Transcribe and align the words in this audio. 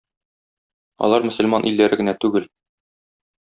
Алар 1.07 1.27
мөселман 1.29 1.69
илләре 1.73 2.03
генә 2.03 2.19
түгел. 2.25 2.51